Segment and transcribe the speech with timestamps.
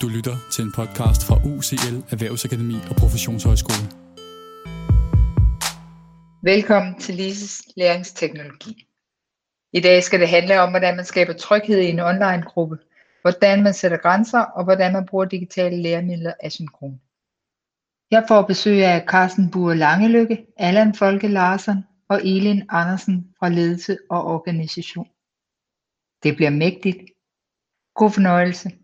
[0.00, 3.86] Du lytter til en podcast fra UCL Erhvervsakademi og Professionshøjskole.
[6.42, 8.86] Velkommen til Lises læringsteknologi.
[9.72, 12.78] I dag skal det handle om, hvordan man skaber tryghed i en online-gruppe,
[13.22, 17.00] hvordan man sætter grænser og hvordan man bruger digitale læremidler asynkron.
[18.10, 23.98] Jeg får besøg af Carsten Bure Langelykke, Allan Folke Larsen og Elin Andersen fra Ledelse
[24.10, 25.08] og Organisation.
[26.22, 26.98] Det bliver mægtigt.
[27.94, 28.79] God fornøjelse.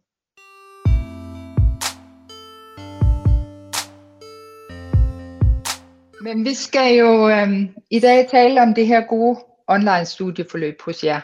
[6.27, 11.05] Men vi skal jo øhm, i dag tale om det her gode online studieforløb hos
[11.05, 11.21] jer.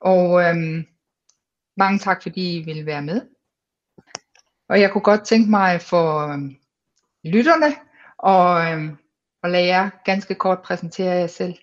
[0.00, 0.84] Og øhm,
[1.76, 3.20] mange tak, fordi I vil være med.
[4.68, 6.56] Og jeg kunne godt tænke mig for øhm,
[7.24, 7.74] lytterne
[8.18, 8.96] og, øhm,
[9.42, 11.54] og lade jer ganske kort præsentere jer selv.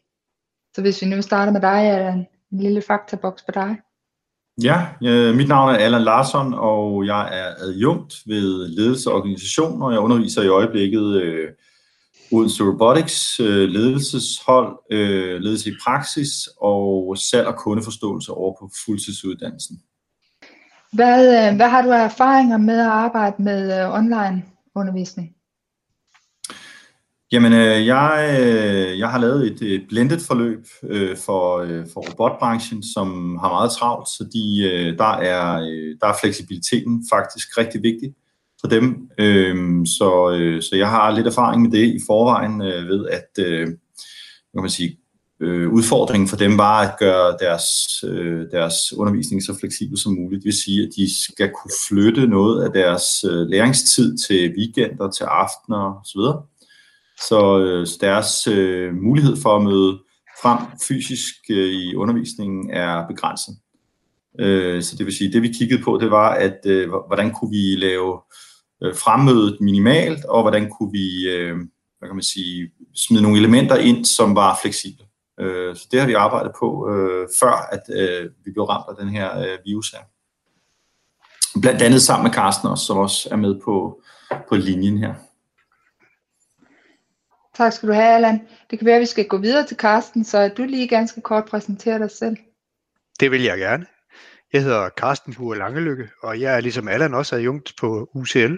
[0.75, 3.77] Så hvis vi nu starter med dig, er en, en lille faktaboks på dig.
[4.63, 9.81] Ja, øh, mit navn er Allan Larsson, og jeg er adjunkt ved ledelse og organisation,
[9.81, 11.51] og jeg underviser i øjeblikket øh,
[12.31, 16.29] Odense Robotics, øh, ledelseshold, øh, ledelse i praksis
[16.61, 19.81] og salg og kundeforståelse over på fuldtidsuddannelsen.
[20.93, 24.43] Hvad, øh, hvad har du af erfaringer med at arbejde med øh, online
[24.75, 25.29] undervisning?
[27.31, 32.01] Jamen, øh, jeg, øh, jeg har lavet et, et blended forløb øh, for, øh, for
[32.09, 37.57] robotbranchen, som har meget travlt, så de, øh, der, er, øh, der er fleksibiliteten faktisk
[37.57, 38.13] rigtig vigtig
[38.61, 39.09] for dem.
[39.19, 43.45] Øh, så, øh, så jeg har lidt erfaring med det i forvejen øh, ved, at
[43.45, 43.67] øh,
[44.53, 44.99] kan man sige,
[45.41, 47.67] øh, udfordringen for dem var at gøre deres,
[48.03, 50.39] øh, deres undervisning så fleksibel som muligt.
[50.39, 55.11] Det vil sige, at de skal kunne flytte noget af deres øh, læringstid til weekender,
[55.11, 56.21] til aftener osv.,
[57.27, 59.99] så, øh, så deres øh, mulighed for at møde
[60.41, 63.55] frem fysisk øh, i undervisningen er begrænset.
[64.39, 67.51] Øh, så det vil sige, det vi kiggede på, det var, at øh, hvordan kunne
[67.51, 68.19] vi lave øh,
[68.81, 71.57] fremmødet minimalt, og hvordan kunne vi øh,
[71.99, 75.05] hvad kan man sige, smide nogle elementer ind, som var fleksible.
[75.39, 79.05] Øh, så det har vi arbejdet på, øh, før at øh, vi blev ramt af
[79.05, 79.99] den her øh, virus her.
[81.61, 84.01] Blandt andet sammen med Carsten også, som også er med på,
[84.49, 85.13] på linjen her.
[87.55, 88.47] Tak skal du have, Allan.
[88.69, 91.45] Det kan være, at vi skal gå videre til Carsten, så du lige ganske kort
[91.45, 92.37] præsenterer dig selv.
[93.19, 93.85] Det vil jeg gerne.
[94.53, 98.37] Jeg hedder Carsten Hure Langelykke, og jeg er ligesom Allan også adjunkt på UCL.
[98.37, 98.57] Jeg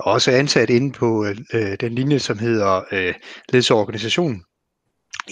[0.00, 3.14] er også ansat inde på øh, den linje, som hedder øh,
[3.48, 4.44] ledelse og organisation.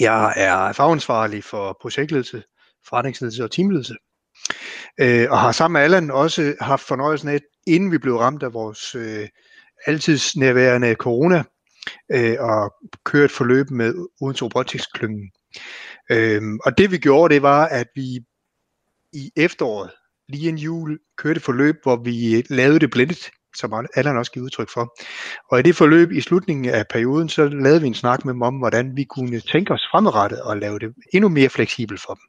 [0.00, 2.42] Jeg er fagansvarlig for projektledelse,
[2.88, 3.94] forretningsledelse og teamledelse.
[5.00, 8.52] Øh, og har sammen med Allan også haft fornøjelsen af, inden vi blev ramt af
[8.52, 9.28] vores øh,
[9.86, 11.44] altidsnærværende corona,
[12.12, 12.74] øh, og
[13.04, 15.30] køre et forløb med Odense Robotics-klyngen.
[16.10, 18.20] Øh, og det vi gjorde, det var, at vi
[19.12, 19.90] i efteråret,
[20.28, 24.44] lige en jul, kørte et forløb, hvor vi lavede det blindet, som Allan også giver
[24.44, 24.96] udtryk for.
[25.50, 28.42] Og i det forløb i slutningen af perioden, så lavede vi en snak med dem
[28.42, 32.22] om, hvordan vi kunne tænke os fremadrettet og lave det endnu mere fleksibelt for dem.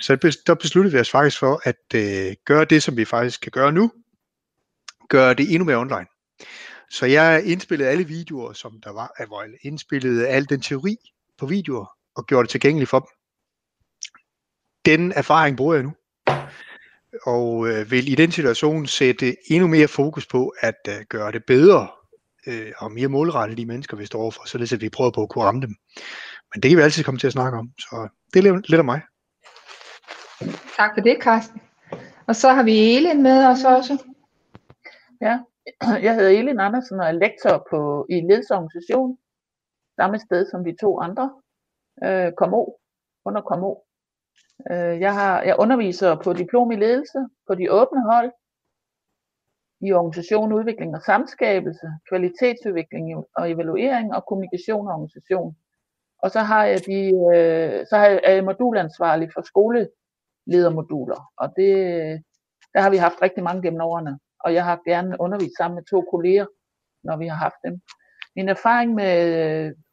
[0.00, 3.52] Så der besluttede vi os faktisk for at øh, gøre det, som vi faktisk kan
[3.52, 3.92] gøre nu,
[5.08, 6.06] gøre det endnu mere online.
[6.90, 10.96] Så jeg indspillede alle videoer, som der var, hvor jeg indspillede al den teori
[11.38, 11.86] på videoer
[12.16, 13.08] og gjorde det tilgængeligt for dem.
[14.86, 15.92] Den erfaring bruger jeg nu.
[17.26, 21.44] Og øh, vil i den situation sætte endnu mere fokus på at øh, gøre det
[21.44, 21.88] bedre
[22.46, 25.28] øh, og mere målrettet de mennesker, vi står overfor, således at vi prøver på at
[25.28, 25.74] kunne ramme dem.
[26.54, 28.84] Men det kan vi altid komme til at snakke om, så det er lidt af
[28.84, 29.00] mig.
[30.76, 31.60] Tak for det, Carsten.
[32.26, 34.04] Og så har vi Elin med os også.
[35.20, 35.38] Ja,
[36.06, 39.18] jeg hedder Elin Andersen og er lektor på, i ledelsesorganisation,
[40.00, 41.30] samme sted som de to andre,
[42.04, 42.64] øh, KMO,
[43.24, 43.85] under KMO.
[44.70, 48.32] Øh, jeg, har, jeg underviser på diplom i ledelse, på de åbne hold,
[49.80, 55.56] i organisation, udvikling og samskabelse, kvalitetsudvikling og evaluering og kommunikation og organisation.
[56.22, 57.00] Og så har jeg de,
[57.34, 61.72] øh, så har jeg, er jeg modulansvarlig for skoleledermoduler, og det,
[62.74, 65.84] der har vi haft rigtig mange gennem årene og jeg har gerne undervist sammen med
[65.84, 66.46] to kolleger,
[67.04, 67.80] når vi har haft dem.
[68.36, 69.14] Min erfaring med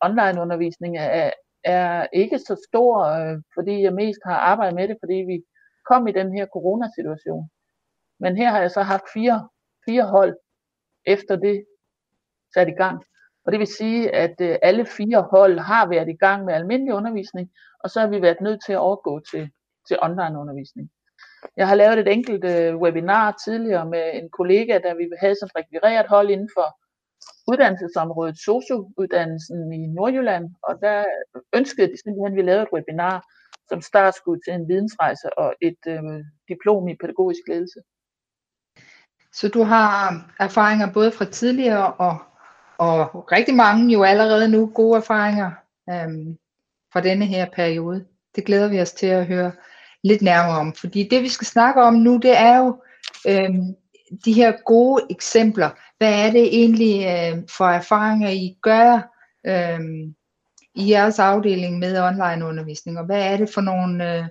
[0.01, 1.31] onlineundervisning online undervisning er,
[1.63, 5.44] er ikke så stor, øh, fordi jeg mest har arbejdet med det, fordi vi
[5.89, 7.50] kom i den her coronasituation.
[8.19, 9.50] Men her har jeg så haft fire,
[9.86, 10.36] fire hold
[11.06, 11.65] efter det
[12.54, 13.04] sat i gang.
[13.45, 16.94] Og det vil sige, at øh, alle fire hold har været i gang med almindelig
[16.94, 17.51] undervisning,
[17.83, 19.50] og så har vi været nødt til at overgå til,
[19.88, 20.89] til online undervisning.
[21.57, 25.50] Jeg har lavet et enkelt øh, webinar tidligere med en kollega, da vi havde sådan
[25.50, 26.82] et rekvireret hold inden for
[27.51, 31.05] uddannelsesområdet, sociouddannelsen i Nordjylland, og der
[31.55, 33.25] ønskede de simpelthen, at vi lavede et webinar
[33.69, 37.79] som startskud til en vidensrejse og et øh, diplom i pædagogisk ledelse.
[39.33, 39.89] Så du har
[40.39, 42.17] erfaringer både fra tidligere og,
[42.77, 45.51] og rigtig mange jo allerede nu gode erfaringer
[45.89, 46.37] øhm,
[46.93, 48.05] fra denne her periode.
[48.35, 49.51] Det glæder vi os til at høre
[50.03, 52.81] lidt nærmere om, fordi det vi skal snakke om nu, det er jo
[53.27, 53.75] øhm,
[54.25, 55.69] de her gode eksempler.
[56.03, 58.94] Hvad er det egentlig øh, for erfaringer, I gør
[59.45, 59.79] øh,
[60.75, 64.25] i jeres afdeling med online undervisning, og hvad er det for nogle øh,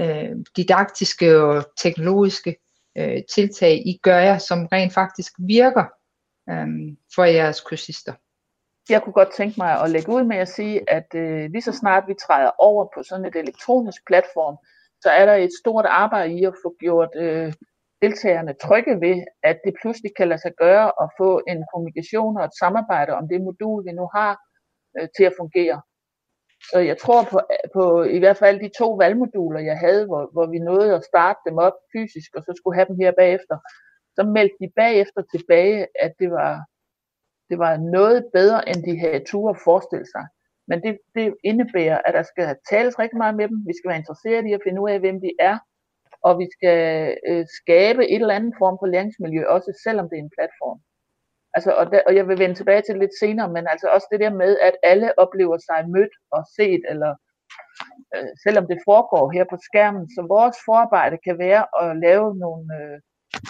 [0.00, 2.56] øh, didaktiske og teknologiske
[2.98, 5.84] øh, tiltag, I gør jer, som rent faktisk virker
[6.50, 8.12] øh, for jeres kursister?
[8.88, 11.72] Jeg kunne godt tænke mig at lægge ud med at sige, at øh, lige så
[11.72, 14.56] snart vi træder over på sådan et elektronisk platform,
[15.02, 17.52] så er der et stort arbejde i at få gjort øh,
[18.02, 22.44] deltagerne trygge ved, at det pludselig kan lade sig gøre at få en kommunikation og
[22.44, 24.32] et samarbejde om det modul, vi nu har,
[24.98, 25.78] øh, til at fungere.
[26.70, 27.38] Så jeg tror på,
[27.74, 31.40] på i hvert fald de to valgmoduler, jeg havde, hvor, hvor vi nåede at starte
[31.48, 33.56] dem op fysisk, og så skulle have dem her bagefter,
[34.16, 36.52] så meldte de bagefter tilbage, at det var,
[37.50, 40.24] det var noget bedre, end de havde tur at forestille sig.
[40.68, 43.58] Men det, det indebærer, at der skal tales rigtig meget med dem.
[43.68, 45.56] Vi skal være interesseret i at finde ud af, hvem de er,
[46.26, 46.80] og vi skal
[47.30, 50.78] øh, skabe et eller andet form for læringsmiljø, også selvom det er en platform.
[51.56, 54.20] Altså, og, der, og jeg vil vende tilbage til lidt senere, men altså også det
[54.24, 57.12] der med, at alle oplever sig mødt og set, eller
[58.14, 60.04] øh, selvom det foregår her på skærmen.
[60.14, 62.96] Så vores forarbejde kan være at lave nogle øh,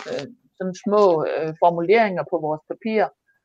[0.09, 0.27] øh,
[0.57, 3.03] sådan små øh, formuleringer på vores papir,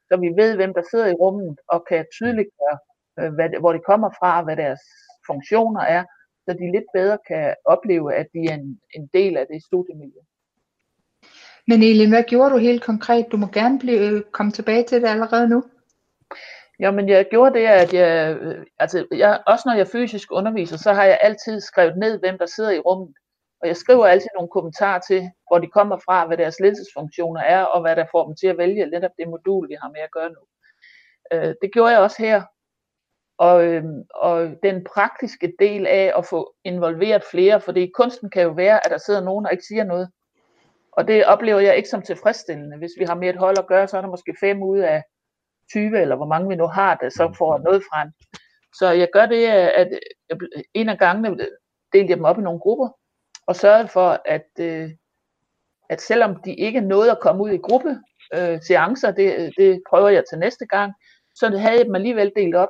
[0.07, 2.77] så vi ved, hvem der sidder i rummet, og kan tydeliggøre,
[3.19, 4.83] øh, hvad, hvor de kommer fra, hvad deres
[5.29, 6.03] funktioner er,
[6.45, 10.21] så de lidt bedre kan opleve, at de er en, en del af det studiemiljø.
[11.67, 13.25] Men Elin, hvad gjorde du helt konkret?
[13.31, 15.63] Du må gerne blive, øh, komme tilbage til det allerede nu.
[16.79, 20.93] Jamen, jeg gjorde det, at jeg, øh, altså, jeg, også når jeg fysisk underviser, så
[20.93, 23.13] har jeg altid skrevet ned, hvem der sidder i rummet.
[23.61, 27.63] Og jeg skriver altid nogle kommentarer til, hvor de kommer fra, hvad deres ledelsesfunktioner er,
[27.63, 30.11] og hvad der får dem til at vælge netop det modul, vi har med at
[30.11, 30.41] gøre nu.
[31.33, 32.41] Øh, det gjorde jeg også her,
[33.41, 33.83] og, øh,
[34.13, 38.91] og den praktiske del af at få involveret flere, fordi kunsten kan jo være, at
[38.91, 40.09] der sidder nogen og ikke siger noget.
[40.91, 42.77] Og det oplever jeg ikke som tilfredsstillende.
[42.77, 45.03] Hvis vi har med et hold at gøre, så er der måske fem ud af
[45.71, 48.09] 20, eller hvor mange vi nu har, der så får noget frem.
[48.73, 49.87] Så jeg gør det, at
[50.73, 51.29] en af gangene
[51.93, 52.89] delte jeg dem op i nogle grupper,
[53.47, 54.89] og sørgede for, at, øh,
[55.89, 57.99] at selvom de ikke nåede at komme ud i gruppe
[58.33, 60.93] øh, seancer, det, det prøver jeg til næste gang,
[61.35, 62.69] så havde jeg dem alligevel delt op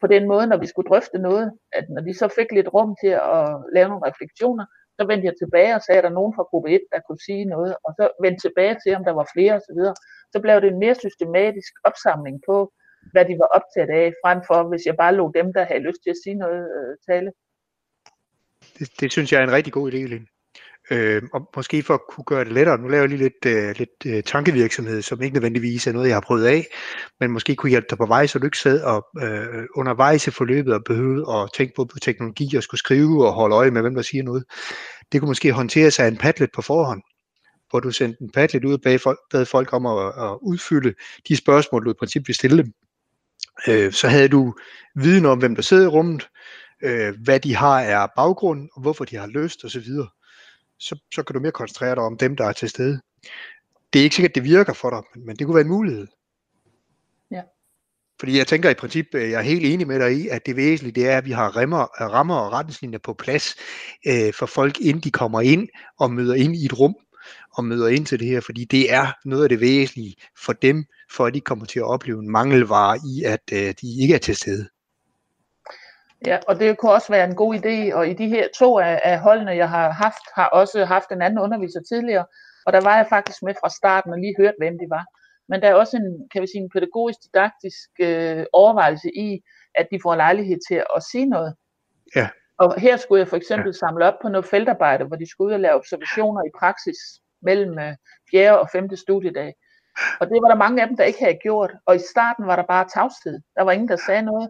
[0.00, 2.90] på den måde, når vi skulle drøfte noget, at når de så fik lidt rum
[3.02, 3.44] til at
[3.76, 4.64] lave nogle refleksioner,
[4.98, 7.44] så vendte jeg tilbage og sagde, at der nogen fra gruppe 1, der kunne sige
[7.44, 9.80] noget, og så vendte tilbage til, om der var flere osv.
[9.86, 9.92] Så,
[10.32, 12.56] så blev det en mere systematisk opsamling på,
[13.12, 16.00] hvad de var optaget af, frem for hvis jeg bare lå dem, der havde lyst
[16.02, 17.30] til at sige noget, øh, tale.
[18.78, 20.26] Det, det synes jeg er en rigtig god idé, Lene.
[20.90, 23.74] Øh, og måske for at kunne gøre det lettere, nu laver jeg lige lidt, øh,
[23.78, 26.66] lidt øh, tankevirksomhed, som ikke nødvendigvis er noget, jeg har prøvet af,
[27.20, 30.30] men måske kunne hjælpe dig på vej, så du ikke sad og øh, undervejs i
[30.30, 33.82] forløbet og behøvede at tænke på, på teknologi og skulle skrive og holde øje med,
[33.82, 34.44] hvem der siger noget.
[35.12, 37.02] Det kunne måske håndteres af en Padlet på forhånd,
[37.70, 40.94] hvor du sendte en Padlet ud og bad folk, bad folk om at, at udfylde
[41.28, 42.72] de spørgsmål, du i princippet ville stille dem.
[43.68, 44.54] Øh, så havde du
[44.96, 46.28] viden om, hvem der sidder i rummet,
[46.82, 49.86] øh, hvad de har er baggrund, og hvorfor de har lyst osv.,
[50.78, 53.00] så, så kan du mere koncentrere dig om dem, der er til stede.
[53.92, 56.06] Det er ikke sikkert, at det virker for dig, men det kunne være en mulighed.
[57.30, 57.42] Ja.
[58.20, 60.56] Fordi jeg tænker i princip, øh, jeg er helt enig med dig i, at det
[60.56, 63.54] væsentlige det er, at vi har rammer, rammer og retningslinjer på plads
[64.06, 66.94] øh, for folk, inden de kommer ind og møder ind i et rum
[67.52, 70.14] og møder ind til det her, fordi det er noget af det væsentlige
[70.44, 74.02] for dem, for at de kommer til at opleve en mangelvare i, at øh, de
[74.02, 74.68] ikke er til stede.
[76.26, 79.00] Ja, og det kunne også være en god idé, og i de her to af,
[79.04, 82.26] af holdene, jeg har haft, har også haft en anden underviser tidligere,
[82.66, 85.04] og der var jeg faktisk med fra starten og lige hørt, hvem de var.
[85.48, 89.40] Men der er også en, kan vi sige, en pædagogisk didaktisk øh, overvejelse i,
[89.74, 91.54] at de får lejlighed til at sige noget.
[92.16, 92.28] Ja.
[92.58, 93.72] Og her skulle jeg for eksempel ja.
[93.72, 96.98] samle op på noget feltarbejde, hvor de skulle ud og lave observationer i praksis
[97.42, 97.94] mellem øh,
[98.30, 98.58] 4.
[98.58, 98.96] og 5.
[98.96, 99.54] studiedag.
[100.20, 101.72] Og det var der mange af dem, der ikke havde gjort.
[101.86, 103.40] Og i starten var der bare tavshed.
[103.56, 104.48] Der var ingen, der sagde noget.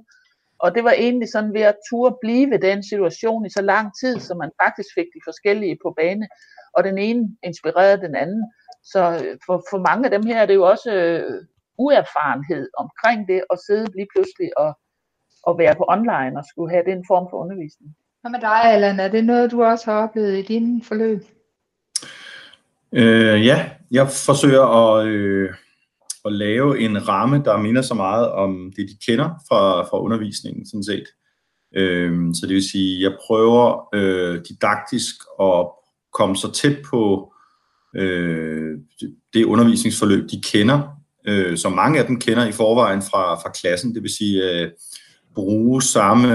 [0.58, 3.86] Og det var egentlig sådan ved at turde blive ved den situation i så lang
[4.00, 6.28] tid, så man faktisk fik de forskellige på bane,
[6.76, 8.42] og den ene inspirerede den anden.
[8.92, 11.44] Så øh, for, for mange af dem her er det jo også øh,
[11.78, 14.70] uerfarenhed omkring det, at sidde lige pludselig og,
[15.42, 17.90] og være på online og skulle have den form for undervisning.
[18.20, 19.00] Hvad med dig, Allan?
[19.00, 21.22] Er det noget, du også har oplevet i din forløb?
[22.92, 25.54] Øh, ja, jeg forsøger at, øh,
[26.24, 30.66] at lave en ramme, der minder så meget om det, de kender fra, fra undervisningen,
[30.66, 31.04] sådan set.
[31.76, 35.66] Øhm, så det vil sige, jeg prøver øh, didaktisk at
[36.12, 37.32] komme så tæt på
[37.96, 38.78] øh,
[39.32, 40.80] det undervisningsforløb, de kender,
[41.26, 44.70] øh, som mange af dem kender i forvejen fra, fra klassen, det vil sige øh,
[45.34, 46.28] bruge samme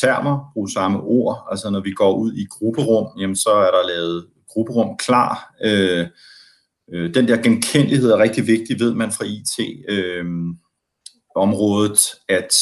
[0.00, 3.88] termer, bruge samme ord, altså når vi går ud i grupperum, jamen så er der
[3.88, 5.54] lavet grupperum klar.
[5.64, 6.06] Øh,
[6.92, 12.52] øh, den der genkendelighed er rigtig vigtig, ved man fra IT-området, øh, at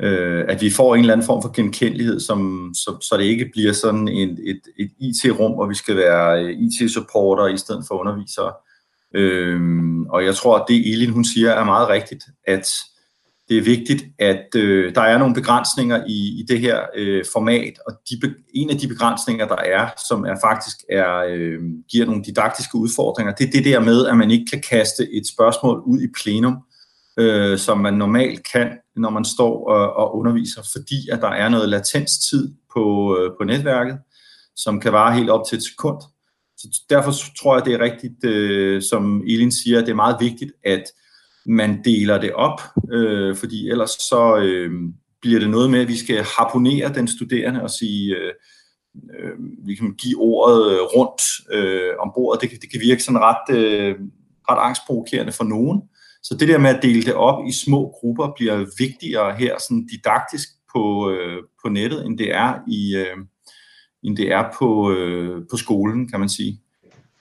[0.00, 3.50] øh, at vi får en eller anden form for genkendelighed, som, så, så det ikke
[3.52, 7.94] bliver sådan en, et, et IT-rum, hvor vi skal være øh, IT-supporter i stedet for
[7.94, 8.52] undervisere.
[9.14, 9.60] Øh,
[10.08, 12.68] og jeg tror, at det Elin hun siger er meget rigtigt, at
[13.48, 17.72] det er vigtigt, at øh, der er nogle begrænsninger i, i det her øh, format,
[17.86, 21.60] og de, en af de begrænsninger, der er, som er faktisk er, øh,
[21.90, 25.28] giver nogle didaktiske udfordringer, det er det der med, at man ikke kan kaste et
[25.28, 26.56] spørgsmål ud i plenum,
[27.16, 31.48] øh, som man normalt kan, når man står og, og underviser, fordi at der er
[31.48, 33.98] noget latenstid på, øh, på netværket,
[34.56, 36.02] som kan vare helt op til et sekund.
[36.58, 40.16] Så derfor tror jeg, det er rigtigt, øh, som Elin siger, at det er meget
[40.20, 40.84] vigtigt, at
[41.48, 42.60] man deler det op,
[42.92, 44.70] øh, fordi ellers så øh,
[45.20, 48.32] bliver det noget med, at vi skal harponere den studerende og sige, øh,
[49.18, 51.22] øh, vi kan give ordet øh, rundt
[51.52, 52.42] øh, om bordet.
[52.42, 53.94] Det, det kan virke sådan ret, øh,
[54.50, 55.82] ret angstprovokerende for nogen.
[56.22, 59.86] Så det der med at dele det op i små grupper bliver vigtigere her sådan
[59.86, 63.16] didaktisk på, øh, på nettet, end det er i øh,
[64.02, 66.60] end det er på, øh, på skolen, kan man sige.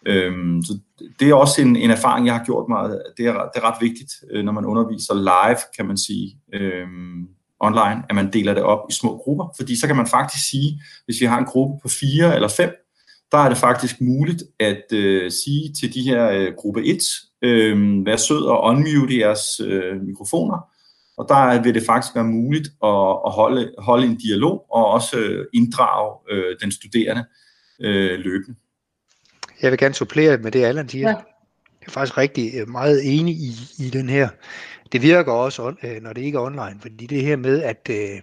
[0.06, 0.80] Øhm, så
[1.20, 2.90] det er også en, en erfaring, jeg har gjort mig.
[3.18, 7.28] Det er, det er ret vigtigt, øh, når man underviser live, kan man sige, øhm,
[7.60, 9.54] online, at man deler det op i små grupper.
[9.58, 12.70] Fordi så kan man faktisk sige, hvis vi har en gruppe på fire eller fem,
[13.32, 16.98] der er det faktisk muligt at øh, sige til de her øh, gruppe 1,
[17.42, 20.58] øh, vær sød og unmute jeres øh, mikrofoner,
[21.18, 25.18] og der vil det faktisk være muligt at, at holde, holde en dialog og også
[25.18, 27.26] øh, inddrage øh, den studerende
[27.82, 28.56] øh, løbende.
[29.62, 31.10] Jeg vil gerne supplere med det, Allan siger.
[31.10, 31.16] Ja.
[31.82, 34.30] Jeg er faktisk rigtig øh, meget enig i, i den her.
[34.92, 38.22] Det virker også, øh, når det ikke er online, fordi det her med, at øh,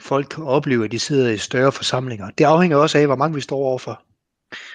[0.00, 3.40] folk oplever, at de sidder i større forsamlinger, det afhænger også af, hvor mange vi
[3.40, 4.02] står overfor.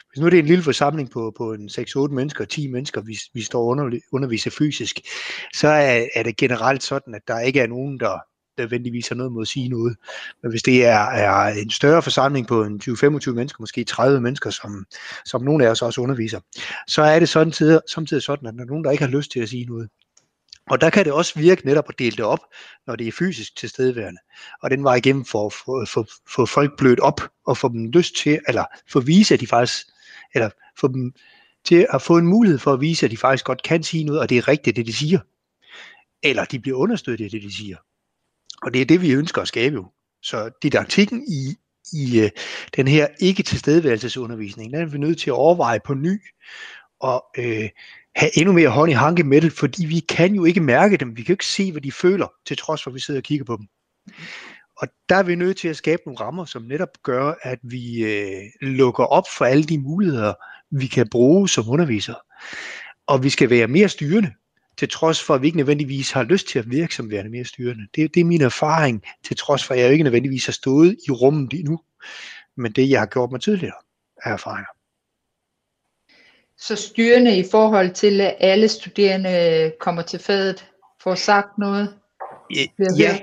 [0.09, 3.17] Hvis nu er det en lille forsamling på, på en 6-8 mennesker, 10 mennesker, vi,
[3.33, 4.99] vi står under, underviser fysisk,
[5.53, 8.19] så er, er det generelt sådan, at der ikke er nogen, der
[8.59, 9.97] nødvendigvis har noget mod at sige noget.
[10.41, 14.49] Men hvis det er, er en større forsamling på en 20-25 mennesker, måske 30 mennesker,
[14.49, 14.85] som,
[15.25, 16.39] som nogle af os også underviser,
[16.87, 19.31] så er det sådan, tider, samtidig sådan, at der er nogen, der ikke har lyst
[19.31, 19.89] til at sige noget.
[20.69, 22.39] Og der kan det også virke netop at dele det op,
[22.87, 24.19] når det er fysisk tilstedeværende.
[24.61, 25.47] Og den var igennem for
[25.81, 25.89] at
[26.27, 29.87] få, folk blødt op og få dem lyst til, eller få vise, at de faktisk,
[30.33, 30.49] eller
[30.79, 31.13] få dem
[31.63, 34.21] til at få en mulighed for at vise, at de faktisk godt kan sige noget,
[34.21, 35.19] og det er rigtigt, det de siger.
[36.23, 37.77] Eller de bliver understøttet af det, de siger.
[38.61, 39.91] Og det er det, vi ønsker at skabe jo.
[40.23, 41.55] Så didaktikken i,
[41.93, 42.29] i øh,
[42.75, 46.21] den her ikke tilstedeværelsesundervisning, den er vi nødt til at overveje på ny,
[46.99, 47.69] og øh,
[48.15, 51.17] have endnu mere hånd i hanke med det, fordi vi kan jo ikke mærke dem,
[51.17, 53.23] vi kan jo ikke se, hvad de føler, til trods for, at vi sidder og
[53.23, 53.67] kigger på dem.
[54.77, 58.03] Og der er vi nødt til at skabe nogle rammer, som netop gør, at vi
[58.03, 60.33] øh, lukker op for alle de muligheder,
[60.71, 62.15] vi kan bruge som undervisere.
[63.07, 64.31] Og vi skal være mere styrende,
[64.79, 67.45] til trods for, at vi ikke nødvendigvis har lyst til at virke som værende mere
[67.45, 67.87] styrende.
[67.95, 71.11] Det, det er min erfaring, til trods for, at jeg ikke nødvendigvis har stået i
[71.11, 71.79] rummet endnu,
[72.57, 73.75] men det, jeg har gjort mig tidligere,
[74.23, 74.69] er erfaringer.
[76.57, 80.65] Så styrende i forhold til, at alle studerende kommer til fadet,
[81.03, 81.95] får sagt noget?
[82.97, 83.19] Ja,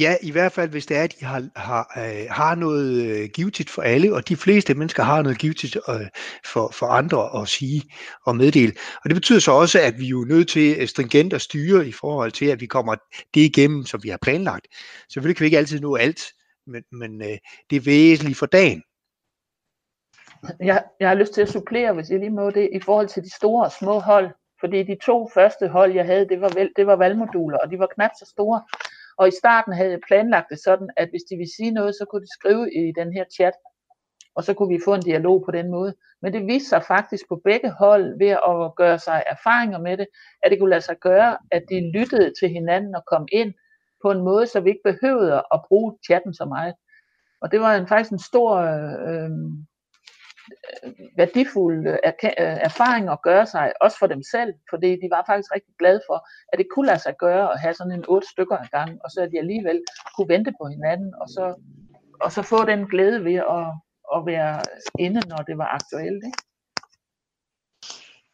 [0.00, 3.28] Ja, i hvert fald hvis det er, at de har, har, øh, har noget øh,
[3.34, 6.06] givetigt for alle, og de fleste mennesker har noget givetigt øh,
[6.44, 7.82] for, for andre at sige
[8.26, 8.72] og meddele.
[9.04, 11.88] Og det betyder så også, at vi er jo nødt til øh, stringent at styre
[11.88, 12.94] i forhold til, at vi kommer
[13.34, 14.66] det igennem, som vi har planlagt.
[15.12, 16.22] Selvfølgelig kan vi ikke altid nå alt,
[16.66, 17.38] men, men øh,
[17.70, 18.82] det er væsentligt for dagen.
[20.60, 23.22] Jeg, jeg har lyst til at supplere, hvis jeg lige må det, i forhold til
[23.22, 24.30] de store og små hold.
[24.60, 27.78] Fordi de to første hold, jeg havde, det var, vel, det var valgmoduler, og de
[27.78, 28.62] var knap så store.
[29.18, 32.04] Og i starten havde jeg planlagt det sådan, at hvis de ville sige noget, så
[32.10, 33.52] kunne de skrive i den her chat,
[34.34, 35.94] og så kunne vi få en dialog på den måde.
[36.22, 40.06] Men det viste sig faktisk på begge hold ved at gøre sig erfaringer med det,
[40.42, 43.54] at det kunne lade sig gøre, at de lyttede til hinanden og kom ind
[44.02, 46.74] på en måde, så vi ikke behøvede at bruge chatten så meget.
[47.40, 49.30] Og det var en, faktisk en stor øh,
[50.84, 51.98] Øh, værdifuld øh,
[52.68, 56.28] erfaring at gøre sig, også for dem selv, fordi de var faktisk rigtig glade for,
[56.52, 59.10] at det kunne lade sig gøre at have sådan en otte stykker ad gang, og
[59.10, 59.80] så at de alligevel
[60.16, 61.54] kunne vente på hinanden, og så,
[62.20, 63.66] og så få den glæde ved at,
[64.16, 64.60] at være
[64.98, 66.24] inde, når det var aktuelt.
[66.24, 66.42] Ikke?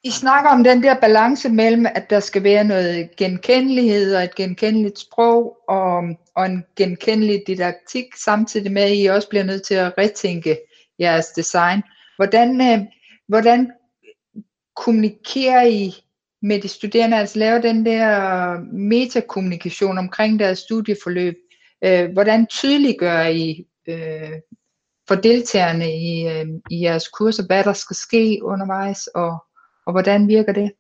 [0.05, 4.35] I snakker om den der balance mellem, at der skal være noget genkendelighed og et
[4.35, 6.03] genkendeligt sprog og,
[6.35, 10.59] og en genkendelig didaktik, samtidig med, at I også bliver nødt til at retænke
[10.99, 11.83] jeres design.
[12.17, 12.87] Hvordan, øh,
[13.29, 13.71] hvordan
[14.77, 15.95] kommunikerer I
[16.43, 21.35] med de studerende, altså laver den der metakommunikation omkring deres studieforløb?
[21.85, 24.33] Øh, hvordan tydeliggør I øh,
[25.09, 29.45] for deltagerne i, øh, i jeres kurser, hvad der skal ske undervejs, og,
[29.87, 30.73] og hvordan virker det?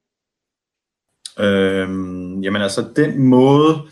[1.39, 3.89] Øhm, jamen altså, den måde,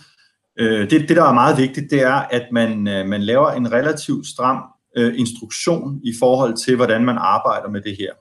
[0.59, 3.73] øh, det, det der er meget vigtigt, det er, at man, øh, man laver en
[3.73, 4.63] relativt stram
[4.97, 8.13] øh, instruktion i forhold til, hvordan man arbejder med det her.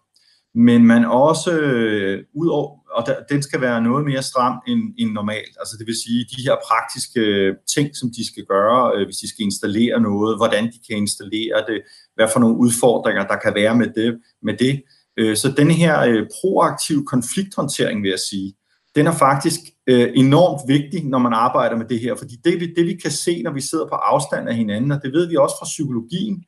[0.56, 4.82] Men man også, øh, ud over, og der, den skal være noget mere stram end,
[4.98, 5.56] end normalt.
[5.60, 9.30] Altså det vil sige, de her praktiske ting, som de skal gøre, øh, hvis de
[9.30, 11.82] skal installere noget, hvordan de kan installere det,
[12.16, 14.20] hvad for nogle udfordringer, der kan være med det.
[14.44, 14.82] Med det.
[15.18, 18.54] Øh, så den her øh, proaktive konflikthåndtering, vil jeg sige,
[18.96, 22.86] den er faktisk øh, enormt vigtig, når man arbejder med det her, fordi det, det
[22.86, 25.56] vi kan se, når vi sidder på afstand af hinanden, og det ved vi også
[25.60, 26.44] fra psykologien,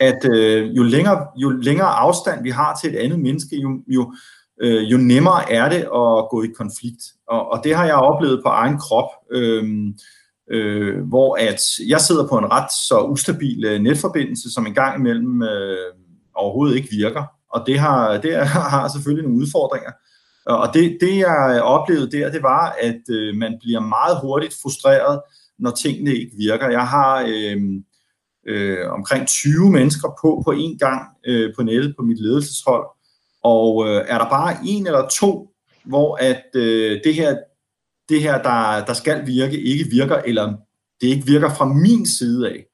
[0.00, 4.12] at øh, jo, længere, jo længere afstand vi har til et andet menneske, jo, jo,
[4.60, 7.02] øh, jo nemmere er det at gå i konflikt.
[7.28, 9.64] Og, og det har jeg oplevet på egen krop, øh,
[10.50, 14.98] øh, hvor at jeg sidder på en ret så ustabil øh, netforbindelse, som en gang
[15.00, 15.92] imellem øh,
[16.34, 17.24] overhovedet ikke virker.
[17.52, 19.90] Og det har, det har selvfølgelig nogle udfordringer.
[20.46, 25.20] Og det, det jeg oplevede der, det var, at øh, man bliver meget hurtigt frustreret,
[25.58, 26.70] når tingene ikke virker.
[26.70, 27.60] Jeg har øh,
[28.48, 32.86] øh, omkring 20 mennesker på på én gang øh, på nettet på mit ledelseshold,
[33.42, 35.50] og øh, er der bare en eller to,
[35.84, 37.36] hvor at øh, det her,
[38.08, 40.54] det her der, der skal virke, ikke virker, eller
[41.00, 42.64] det ikke virker fra min side af,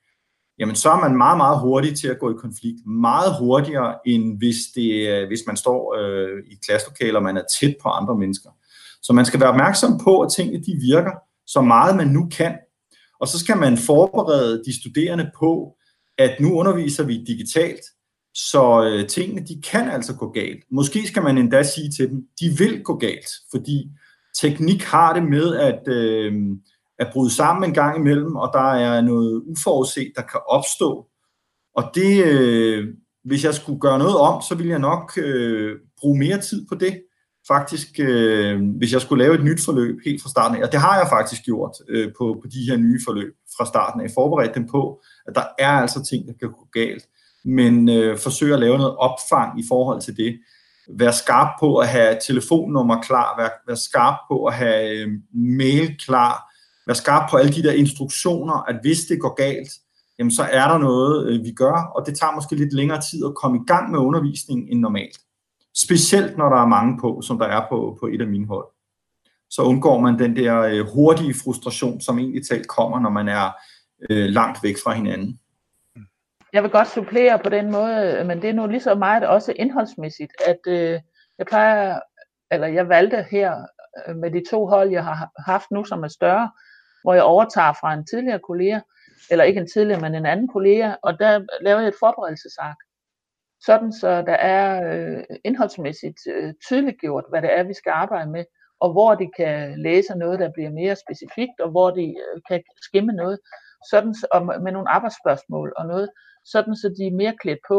[0.58, 2.86] jamen så er man meget, meget hurtig til at gå i konflikt.
[2.86, 7.42] Meget hurtigere, end hvis, det, øh, hvis man står øh, i klasselokaler, og man er
[7.60, 8.50] tæt på andre mennesker.
[9.02, 11.12] Så man skal være opmærksom på, at tingene de virker
[11.46, 12.54] så meget man nu kan.
[13.24, 15.76] Og så skal man forberede de studerende på,
[16.18, 17.80] at nu underviser vi digitalt,
[18.34, 20.64] så øh, tingene de kan altså gå galt.
[20.70, 23.90] Måske skal man endda sige til dem, de vil gå galt, fordi
[24.40, 25.88] teknik har det med at...
[25.88, 26.32] Øh,
[26.98, 31.06] at bryde sammen en gang imellem, og der er noget uforudset, der kan opstå.
[31.76, 32.88] Og det, øh,
[33.24, 36.74] hvis jeg skulle gøre noget om, så ville jeg nok øh, bruge mere tid på
[36.74, 37.02] det.
[37.48, 40.80] Faktisk, øh, hvis jeg skulle lave et nyt forløb helt fra starten af, og det
[40.80, 44.54] har jeg faktisk gjort øh, på, på de her nye forløb fra starten af, forberedt
[44.54, 47.04] dem på, at der er altså ting, der kan gå galt,
[47.44, 50.38] men øh, forsøge at lave noget opfang i forhold til det.
[50.98, 55.98] Vær skarp på at have telefonnummer klar, vær, vær skarp på at have øh, mail
[56.06, 56.52] klar,
[56.86, 59.72] vær skarp på alle de der instruktioner, at hvis det går galt,
[60.18, 63.24] jamen så er der noget, øh, vi gør, og det tager måske lidt længere tid
[63.26, 65.18] at komme i gang med undervisningen end normalt.
[65.76, 68.66] Specielt når der er mange på, som der er på, på et af mine hold.
[69.50, 73.52] Så undgår man den der øh, hurtige frustration, som egentlig talt kommer, når man er
[74.10, 75.40] øh, langt væk fra hinanden.
[76.52, 79.52] Jeg vil godt supplere på den måde, men det er nu lige så meget også
[79.56, 81.00] indholdsmæssigt, at øh,
[81.38, 82.00] jeg plejer,
[82.50, 83.66] eller jeg valgte her
[84.08, 86.50] øh, med de to hold, jeg har haft nu, som er større,
[87.02, 88.80] hvor jeg overtager fra en tidligere kollega,
[89.30, 92.76] eller ikke en tidligere, men en anden kollega, og der laver jeg et forberedelsesark.
[93.66, 98.30] Sådan så der er øh, indholdsmæssigt øh, tydeligt gjort, hvad det er, vi skal arbejde
[98.30, 98.44] med,
[98.80, 102.62] og hvor de kan læse noget, der bliver mere specifikt, og hvor de øh, kan
[102.82, 103.38] skimme noget,
[103.90, 106.08] sådan så, og med nogle arbejdsspørgsmål og noget,
[106.44, 107.78] sådan så de er mere klædt på.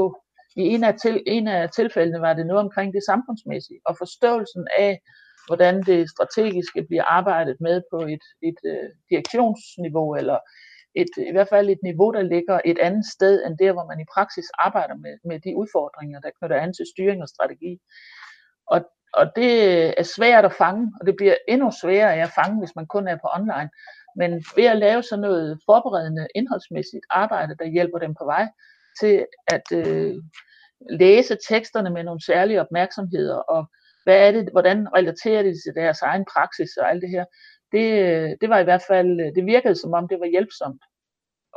[0.56, 4.68] I en af, til, en af tilfældene var det noget omkring det samfundsmæssige, og forståelsen
[4.78, 5.00] af,
[5.48, 10.38] hvordan det strategiske bliver arbejdet med på et, et øh, direktionsniveau, eller
[10.96, 14.00] et, i hvert fald et niveau, der ligger et andet sted end der, hvor man
[14.00, 17.80] i praksis arbejder med, med de udfordringer, der knytter an til styring og strategi.
[18.68, 18.80] Og,
[19.14, 19.52] og det
[20.00, 23.16] er svært at fange, og det bliver endnu sværere at fange, hvis man kun er
[23.16, 23.70] på online.
[24.18, 28.48] Men ved at lave sådan noget forberedende indholdsmæssigt arbejde, der hjælper dem på vej
[29.00, 30.16] til at øh,
[30.90, 33.66] læse teksterne med nogle særlige opmærksomheder og
[34.06, 37.26] hvad er det, hvordan relaterer det til deres egen praksis og alt det her.
[37.72, 37.86] Det,
[38.42, 40.82] det var i hvert fald, det virkede som om det var hjælpsomt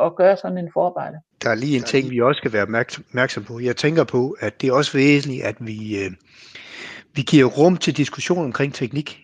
[0.00, 1.16] at gøre sådan en forarbejde.
[1.42, 3.60] Der er lige en ting, vi også skal være opmærksom på.
[3.60, 6.10] Jeg tænker på, at det er også væsentligt, at vi, øh,
[7.14, 9.20] vi giver rum til diskussion omkring teknik.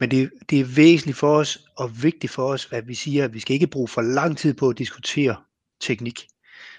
[0.00, 3.34] Men det, det er væsentligt for os og vigtigt for os, at vi siger, at
[3.34, 5.36] vi skal ikke bruge for lang tid på at diskutere
[5.80, 6.26] teknik.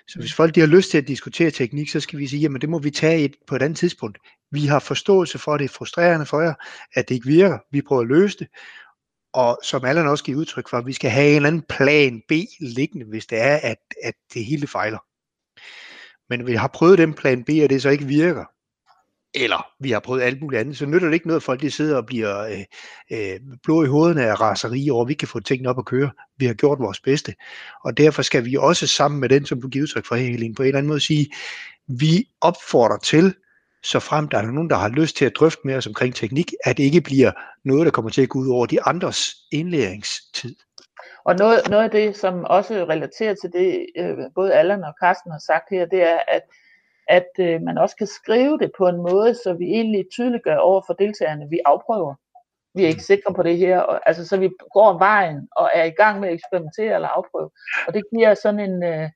[0.07, 2.61] Så hvis folk de har lyst til at diskutere teknik, så skal vi sige, jamen
[2.61, 4.17] det må vi tage et, på et andet tidspunkt.
[4.51, 6.53] Vi har forståelse for, at det er frustrerende for jer,
[6.95, 7.59] at det ikke virker.
[7.71, 8.47] Vi prøver at løse det.
[9.33, 12.31] Og som Allan også giver udtryk for, vi skal have en eller anden plan B
[12.59, 14.99] liggende, hvis det er, at, at det hele fejler.
[16.29, 18.45] Men vi har prøvet den plan B, og det så ikke virker,
[19.35, 21.71] eller vi har prøvet alt muligt andet, så nytter det ikke noget, at folk de
[21.71, 22.63] sidder og bliver øh,
[23.11, 26.11] øh, blå i hovedet af raseri over, at vi kan få tingene op at køre.
[26.37, 27.35] Vi har gjort vores bedste.
[27.85, 30.63] Og derfor skal vi også sammen med den, som du giver udtryk for, Helene, på
[30.63, 31.31] en eller anden måde sige,
[31.87, 33.35] vi opfordrer til,
[33.83, 36.53] så frem der er nogen, der har lyst til at drøfte med os omkring teknik,
[36.65, 37.31] at det ikke bliver
[37.65, 40.55] noget, der kommer til at gå ud over de andres indlæringstid.
[41.25, 45.31] Og noget, noget af det, som også relaterer til det, øh, både Allan og Carsten
[45.31, 46.41] har sagt her, det er, at,
[47.07, 50.81] at øh, man også kan skrive det på en måde, så vi egentlig tydeliggør over
[50.87, 52.15] for deltagerne, vi afprøver.
[52.75, 55.83] Vi er ikke sikre på det her, og, altså så vi går vejen og er
[55.83, 57.49] i gang med at eksperimentere eller afprøve.
[57.87, 59.09] Og det giver sådan en, øh,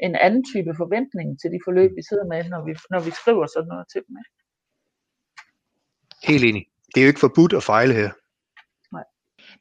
[0.00, 3.46] en anden type forventning til de forløb, vi sidder med, når vi, når vi skriver
[3.46, 4.16] sådan noget til dem.
[6.22, 6.64] Helt enig.
[6.94, 8.10] Det er jo ikke forbudt at fejle her.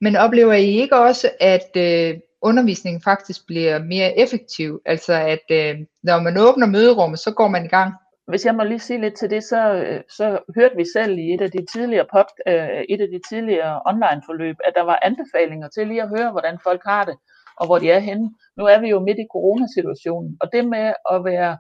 [0.02, 4.82] Men oplever I ikke også, at øh, undervisningen faktisk bliver mere effektiv?
[4.86, 7.94] Altså at øh, når man åbner møderummet, så går man i gang?
[8.28, 11.34] Hvis jeg må lige sige lidt til det, så, øh, så hørte vi selv i
[11.34, 15.68] et af de tidligere, pod, øh, et af de tidligere online-forløb, at der var anbefalinger
[15.70, 17.16] til lige at høre, hvordan folk har det,
[17.60, 18.28] og hvor de er henne.
[18.58, 21.58] Nu er vi jo midt i coronasituationen, og det med at være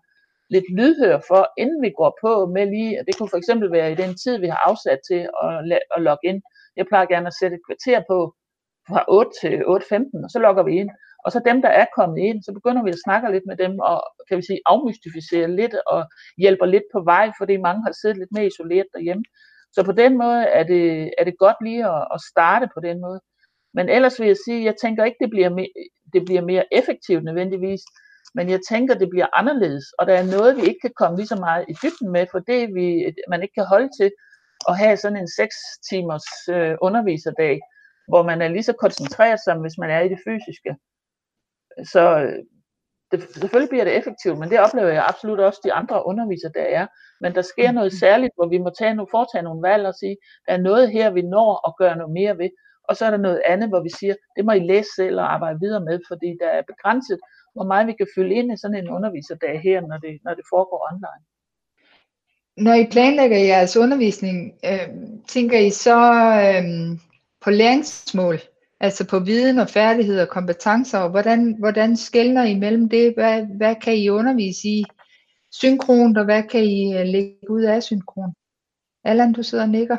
[0.50, 3.96] lidt lydhør for, inden vi går på med lige, det kunne for eksempel være i
[3.96, 6.42] den tid, vi har afsat til at, at logge ind,
[6.78, 8.18] jeg plejer gerne at sætte et kvarter på
[8.94, 10.90] fra 8 til 8.15, og så logger vi ind.
[11.26, 13.80] Og så dem, der er kommet ind, så begynder vi at snakke lidt med dem
[13.80, 16.02] og kan vi sige, afmystificere lidt og
[16.38, 19.24] hjælper lidt på vej, fordi mange har siddet lidt mere isoleret derhjemme.
[19.76, 23.02] Så på den måde er det, er det godt lige at, at starte på den
[23.02, 23.20] måde.
[23.74, 25.74] Men ellers vil jeg sige, jeg tænker ikke, det bliver, me-
[26.14, 27.82] det bliver mere effektivt nødvendigvis,
[28.36, 31.28] men jeg tænker, det bliver anderledes, og der er noget, vi ikke kan komme lige
[31.28, 32.88] så meget i dybden med, for det vi,
[33.30, 34.12] man ikke kan holde til,
[34.70, 35.56] at have sådan en 6
[35.90, 37.60] timers øh, underviserdag,
[38.08, 40.76] hvor man er lige så koncentreret som hvis man er i det fysiske.
[41.94, 42.40] Så øh,
[43.12, 46.64] det, selvfølgelig bliver det effektivt, men det oplever jeg absolut også de andre undervisere, der
[46.80, 46.88] er.
[47.22, 50.18] Men der sker noget særligt, hvor vi må tage, nu, foretage nogle valg og sige,
[50.48, 52.50] der er noget her, vi når at gøre noget mere ved.
[52.90, 55.34] Og så er der noget andet, hvor vi siger, det må I læse selv og
[55.34, 57.20] arbejde videre med, fordi der er begrænset,
[57.54, 60.46] hvor meget vi kan fylde ind i sådan en underviserdag her, når det, når det
[60.54, 61.24] foregår online.
[62.58, 64.88] Når I planlægger jeres undervisning, øh,
[65.28, 66.00] tænker I så
[66.46, 66.64] øh,
[67.44, 68.40] på læringsmål,
[68.80, 73.14] altså på viden og færdigheder og kompetencer, og hvordan, hvordan skældner I mellem det?
[73.14, 74.84] Hvad, hvad kan I undervise i
[75.52, 78.34] synkront, og hvad kan I øh, lægge ud af synkron?
[79.04, 79.98] Allan, du sidder og nikker.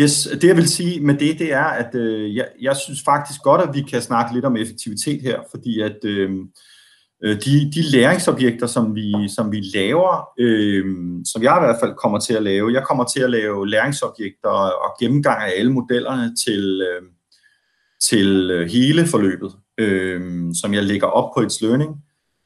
[0.00, 3.42] Yes, det jeg vil sige med det, det er, at øh, jeg, jeg synes faktisk
[3.42, 6.30] godt, at vi kan snakke lidt om effektivitet her, fordi at Øh,
[7.24, 10.84] Øh, de, de læringsobjekter, som vi, som vi laver, øh,
[11.24, 14.48] som jeg i hvert fald kommer til at lave, jeg kommer til at lave læringsobjekter
[14.84, 17.02] og gennemgang af alle modellerne til, øh,
[18.10, 20.20] til øh, hele forløbet, øh,
[20.60, 21.96] som jeg lægger op på et learning,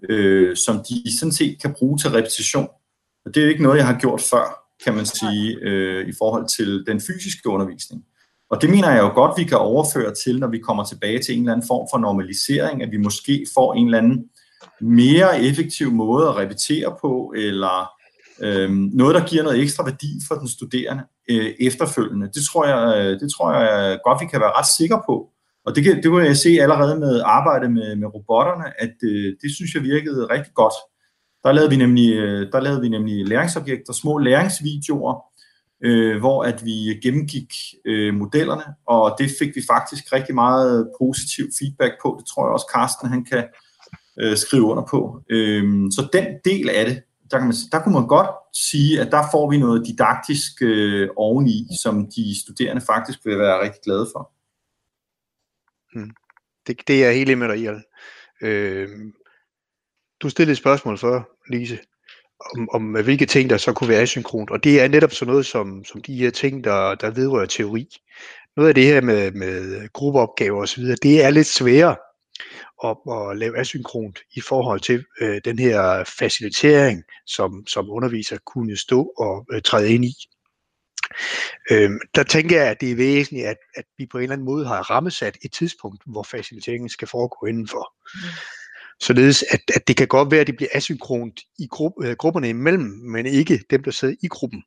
[0.08, 2.68] øh, som de sådan set kan bruge til repetition.
[3.26, 6.12] Og det er jo ikke noget, jeg har gjort før, kan man sige, øh, i
[6.18, 8.04] forhold til den fysiske undervisning.
[8.50, 11.34] Og det mener jeg jo godt, vi kan overføre til, når vi kommer tilbage til
[11.34, 14.24] en eller anden form for normalisering, at vi måske får en eller anden
[14.80, 17.90] mere effektiv måde at repetere på, eller
[18.42, 22.26] øh, noget, der giver noget ekstra værdi for den studerende øh, efterfølgende.
[22.34, 25.30] Det tror, jeg, øh, det tror jeg godt, vi kan være ret sikre på.
[25.66, 29.34] Og det, kan, det kunne jeg se allerede med arbejde med, med robotterne, at øh,
[29.42, 30.74] det synes jeg virkede rigtig godt.
[31.44, 35.14] Der lavede vi nemlig, øh, der lavede vi nemlig læringsobjekter, små læringsvideoer,
[35.84, 37.52] øh, hvor at vi gennemgik
[37.84, 42.16] øh, modellerne, og det fik vi faktisk rigtig meget positiv feedback på.
[42.18, 43.69] Det tror jeg også, Carsten han kan, øh,
[44.18, 45.22] Øh, skrive under på.
[45.30, 48.30] Øh, så den del af det, der, kan man, der kunne man godt
[48.70, 53.62] sige, at der får vi noget didaktisk øh, oveni, som de studerende faktisk vil være
[53.62, 54.32] rigtig glade for.
[55.92, 56.10] Hmm.
[56.66, 57.68] Det, det er helt med dig i.
[58.42, 58.88] Øh,
[60.20, 61.78] du stillede et spørgsmål før, Lise,
[62.56, 64.50] om, om øh, hvilke ting, der så kunne være asynkront.
[64.50, 67.88] Og det er netop sådan noget som, som de her ting, der, der vedrører teori.
[68.56, 71.96] Noget af det her med, med gruppeopgaver osv., det er lidt sværere
[72.84, 78.76] at, at lave asynkront i forhold til øh, den her facilitering, som, som underviser kunne
[78.76, 80.14] stå og øh, træde ind i.
[81.70, 84.44] Øhm, der tænker jeg, at det er væsentligt, at, at vi på en eller anden
[84.44, 87.94] måde har rammesat et tidspunkt, hvor faciliteringen skal foregå indenfor.
[88.14, 88.20] Mm.
[89.00, 92.48] Således at, at det kan godt være, at det bliver asynkront i gru- øh, grupperne
[92.48, 94.62] imellem, men ikke dem, der sidder i gruppen.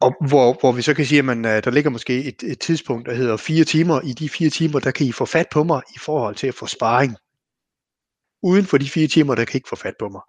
[0.00, 2.60] Og hvor, hvor vi så kan sige, at man, øh, der ligger måske et, et
[2.60, 4.00] tidspunkt, der hedder fire timer.
[4.00, 6.54] I de fire timer, der kan I få fat på mig i forhold til at
[6.54, 7.16] få sparring.
[8.42, 10.20] Uden for de fire timer, der kan I ikke få fat på mig.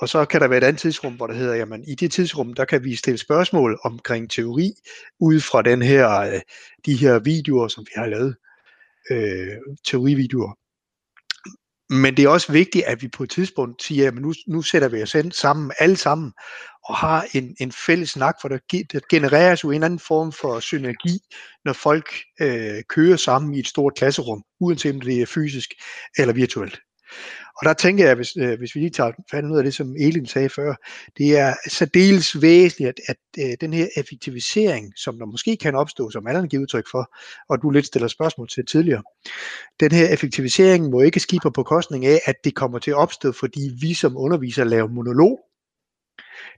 [0.00, 2.54] Og så kan der være et andet tidsrum, hvor der hedder, jamen i det tidsrum,
[2.54, 4.72] der kan vi stille spørgsmål omkring teori,
[5.20, 6.40] ud fra den her, øh,
[6.86, 8.36] de her videoer, som vi har lavet.
[9.10, 10.52] Øh, teorivideoer.
[11.90, 14.88] Men det er også vigtigt, at vi på et tidspunkt siger, at nu, nu sætter
[14.88, 16.32] vi os sammen, alle sammen,
[16.88, 18.58] og har en, en fælles snak, for der,
[18.92, 21.18] der genereres jo en anden form for synergi,
[21.64, 22.08] når folk
[22.40, 25.70] øh, kører sammen i et stort klasserum, uanset om det er fysisk
[26.18, 26.80] eller virtuelt.
[27.58, 29.94] Og der tænker jeg, hvis, øh, hvis vi lige tager fat ud af det, som
[30.00, 30.74] Elin sagde før,
[31.18, 36.10] det er særdeles væsentligt, at, at øh, den her effektivisering, som der måske kan opstå,
[36.10, 37.14] som Allan giver udtryk for,
[37.48, 39.02] og du lidt stiller spørgsmål til tidligere,
[39.80, 43.32] den her effektivisering må ikke ske på kostning af, at det kommer til at opstå,
[43.32, 45.38] fordi vi som undervisere laver monolog,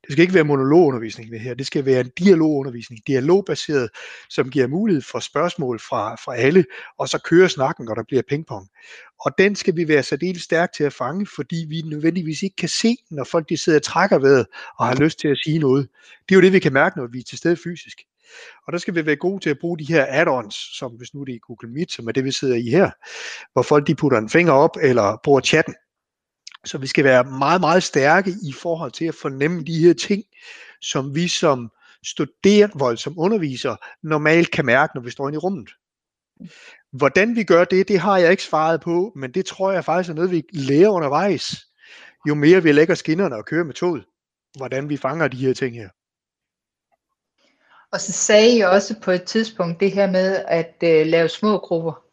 [0.02, 3.90] det skal ikke være monologundervisning det her, det skal være en dialogundervisning, dialogbaseret,
[4.28, 6.64] som giver mulighed for spørgsmål fra, fra alle,
[6.98, 8.68] og så kører snakken, og der bliver pingpong.
[9.20, 12.68] Og den skal vi være særdeles stærkt til at fange, fordi vi nødvendigvis ikke kan
[12.68, 14.46] se, når folk de sidder og trækker vejret
[14.78, 15.88] og har lyst til at sige noget.
[16.28, 17.98] Det er jo det, vi kan mærke, når vi er til stede fysisk.
[18.66, 21.24] Og der skal vi være gode til at bruge de her add-ons, som hvis nu
[21.24, 22.90] det er Google Meet, som er det, vi sidder i her,
[23.52, 25.74] hvor folk de putter en finger op eller bruger chatten.
[26.64, 30.24] Så vi skal være meget, meget stærke i forhold til at fornemme de her ting,
[30.80, 31.70] som vi som
[32.06, 35.70] studerende, som underviser, normalt kan mærke, når vi står inde i rummet.
[36.92, 40.10] Hvordan vi gør det, det har jeg ikke svaret på, men det tror jeg faktisk
[40.10, 41.66] er noget, vi lærer undervejs.
[42.28, 44.04] Jo mere vi lægger skinnerne og kører med toget,
[44.56, 45.88] hvordan vi fanger de her ting her.
[47.92, 51.58] Og så sagde I også på et tidspunkt det her med at øh, lave små
[51.58, 52.09] grupper.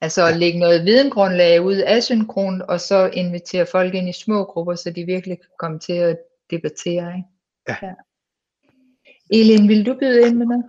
[0.00, 4.74] Altså at lægge noget videngrundlag ud asynkron, og så invitere folk ind i små grupper,
[4.74, 6.18] så de virkelig kan komme til at
[6.50, 7.16] debattere.
[7.16, 7.28] Ikke?
[7.68, 7.76] Ja.
[7.82, 7.94] ja.
[9.30, 10.64] Elin, vil du byde ind med noget?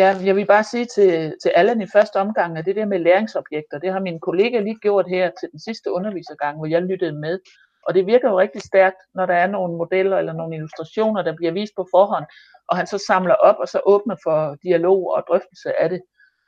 [0.00, 2.98] Ja, jeg vil bare sige til, til Allan i første omgang, at det der med
[2.98, 7.12] læringsobjekter, det har min kollega lige gjort her til den sidste undervisergang, hvor jeg lyttede
[7.12, 7.38] med.
[7.86, 11.36] Og det virker jo rigtig stærkt, når der er nogle modeller eller nogle illustrationer, der
[11.36, 12.24] bliver vist på forhånd,
[12.68, 16.00] og han så samler op og så åbner for dialog og drøftelse af det.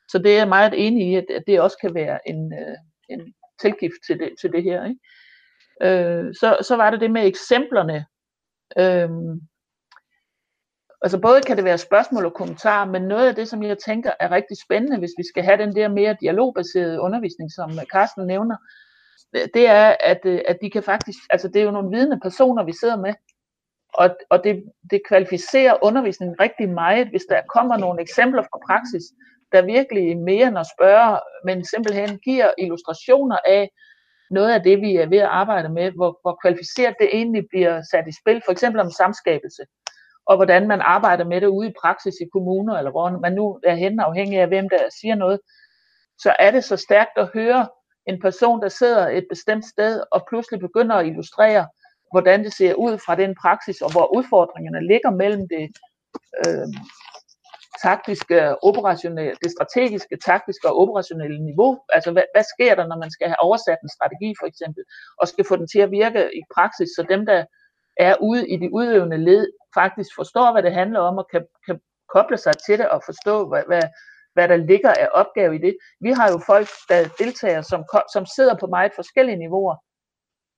[0.08, 2.76] Så det er jeg meget enig i, at, det også kan være en, øh,
[3.08, 4.84] en tilgift til det, til det her.
[4.84, 5.00] Ikke?
[5.82, 8.06] Øh, så, så var det det med eksemplerne.
[8.78, 9.10] Øh,
[11.02, 14.12] altså både kan det være spørgsmål og kommentarer, men noget af det, som jeg tænker
[14.20, 18.56] er rigtig spændende, hvis vi skal have den der mere dialogbaserede undervisning, som Carsten nævner,
[19.36, 22.20] øh, det er, at, øh, at de kan faktisk, altså det er jo nogle vidende
[22.20, 23.14] personer, vi sidder med,
[23.94, 29.02] og, og det, det kvalificerer undervisningen rigtig meget, hvis der kommer nogle eksempler fra praksis,
[29.52, 33.70] der virkelig mere end at spørge, men simpelthen giver illustrationer af
[34.30, 37.82] noget af det, vi er ved at arbejde med, hvor, hvor kvalificeret det egentlig bliver
[37.90, 39.62] sat i spil, for eksempel om samskabelse,
[40.26, 43.60] og hvordan man arbejder med det ude i praksis i kommuner, eller hvor man nu
[43.64, 45.40] er henne afhængig af, hvem der siger noget,
[46.18, 47.68] så er det så stærkt at høre
[48.06, 51.66] en person, der sidder et bestemt sted, og pludselig begynder at illustrere,
[52.12, 55.64] hvordan det ser ud fra den praksis, og hvor udfordringerne ligger mellem det
[56.46, 56.68] øh,
[57.82, 61.80] taktiske, operationelle, det strategiske, taktiske og operationelle niveau.
[61.88, 64.82] Altså, hvad, hvad sker der, når man skal have oversat en strategi, for eksempel,
[65.20, 67.44] og skal få den til at virke i praksis, så dem, der
[67.96, 71.80] er ude i de udøvende led, faktisk forstår, hvad det handler om, og kan, kan
[72.14, 73.82] koble sig til det og forstå, hvad, hvad,
[74.34, 75.76] hvad der ligger af opgave i det.
[76.00, 79.76] Vi har jo folk, der deltager, som, som sidder på meget forskellige niveauer,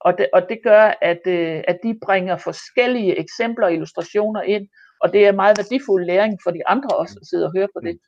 [0.01, 4.69] og det, og det gør, at, øh, at de bringer forskellige eksempler og illustrationer ind,
[5.01, 7.81] og det er meget værdifuld læring for de andre også at sidde og høre på
[7.81, 7.99] det.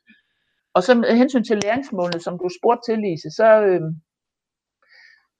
[0.73, 3.81] Og så med hensyn til læringsmålene, som du spurgte til, Lise, så, øh,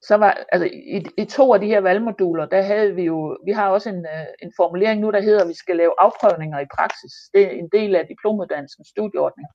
[0.01, 3.51] så var, altså i, i to af de her valgmoduler, der havde vi jo, vi
[3.51, 6.71] har også en, øh, en formulering nu, der hedder, at vi skal lave afprøvninger i
[6.77, 7.13] praksis.
[7.33, 9.47] Det er en del af diplomuddannelsens studieordning.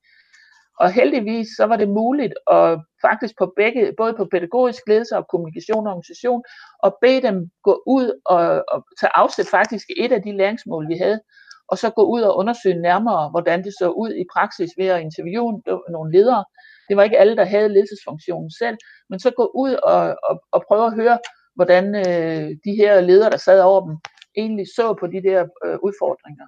[0.80, 5.28] Og heldigvis så var det muligt at faktisk på begge, både på pædagogisk ledelse og
[5.28, 6.42] kommunikation og organisation,
[6.85, 10.96] at bede dem gå ud og, og tage afsæt faktisk et af de læringsmål, vi
[10.96, 11.20] havde,
[11.68, 15.00] og så gå ud og undersøge nærmere, hvordan det så ud i praksis ved at
[15.00, 16.44] interviewe nogle ledere.
[16.88, 18.76] Det var ikke alle, der havde ledelsesfunktionen selv,
[19.11, 21.18] men så gå ud og, og, og prøve at høre,
[21.55, 23.96] hvordan øh, de her ledere, der sad over dem,
[24.37, 26.46] egentlig så på de der øh, udfordringer.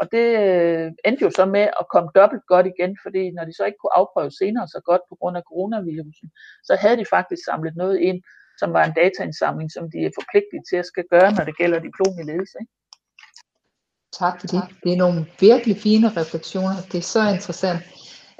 [0.00, 3.54] Og det øh, endte jo så med at komme dobbelt godt igen, fordi når de
[3.56, 6.28] så ikke kunne afprøve senere så godt på grund af coronavirusen,
[6.68, 8.20] så havde de faktisk samlet noget ind,
[8.60, 11.78] som var en dataindsamling, som de er forpligtet til at skal gøre, når det gælder
[11.86, 12.56] diplom i ledelse.
[12.62, 12.72] Ikke?
[14.12, 14.62] Tak for det.
[14.84, 16.74] Det er nogle virkelig fine refleksioner.
[16.92, 17.82] Det er så interessant.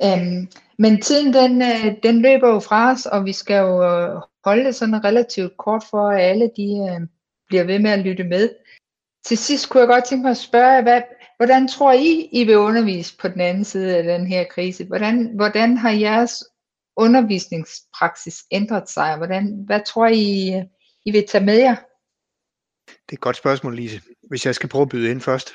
[0.04, 4.22] Um, men tiden den, øh, den løber jo fra os, og vi skal jo øh,
[4.44, 7.06] holde det sådan relativt kort for, at alle de uh,
[7.48, 8.50] bliver ved med at lytte med.
[9.24, 11.02] Til sidst kunne jeg godt tænke mig at spørge hvad,
[11.36, 14.84] hvordan tror I, I vil undervise på den anden side af den her krise?
[14.84, 16.44] Hvordan, hvordan har jeres
[16.96, 19.16] undervisningspraksis ændret sig?
[19.16, 20.54] Hvordan, hvad tror I,
[21.04, 21.76] I vil tage med jer?
[23.08, 24.02] Det er et godt spørgsmål, Lise.
[24.28, 25.54] Hvis jeg skal prøve at byde ind først.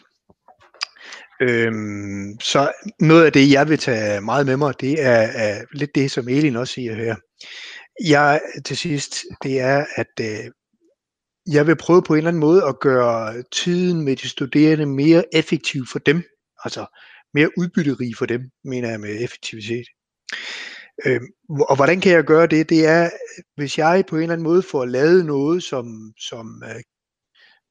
[1.42, 5.96] Øhm, så noget af det, jeg vil tage meget med mig, det er, er lidt
[5.96, 7.16] det, som Elin også siger her.
[8.06, 10.52] Jeg til sidst, det er, at øh,
[11.52, 15.24] jeg vil prøve på en eller anden måde at gøre tiden med de studerende mere
[15.36, 16.24] effektiv for dem.
[16.64, 16.86] Altså
[17.34, 19.86] mere udbytterig for dem, mener jeg med effektivitet.
[21.06, 21.22] Øh,
[21.70, 22.70] og hvordan kan jeg gøre det?
[22.70, 23.10] Det er,
[23.56, 26.82] hvis jeg på en eller anden måde får lavet noget, som, som øh,